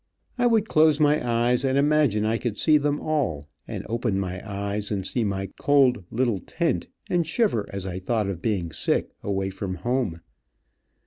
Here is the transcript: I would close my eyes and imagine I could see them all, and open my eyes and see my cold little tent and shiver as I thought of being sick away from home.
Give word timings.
I 0.39 0.47
would 0.47 0.67
close 0.67 0.99
my 0.99 1.23
eyes 1.23 1.63
and 1.63 1.77
imagine 1.77 2.25
I 2.25 2.39
could 2.39 2.57
see 2.57 2.79
them 2.79 2.99
all, 2.99 3.49
and 3.67 3.85
open 3.87 4.19
my 4.19 4.41
eyes 4.51 4.89
and 4.89 5.05
see 5.05 5.23
my 5.23 5.51
cold 5.59 6.03
little 6.09 6.39
tent 6.39 6.87
and 7.07 7.27
shiver 7.27 7.67
as 7.71 7.85
I 7.85 7.99
thought 7.99 8.25
of 8.27 8.41
being 8.41 8.71
sick 8.71 9.11
away 9.21 9.51
from 9.51 9.75
home. 9.75 10.21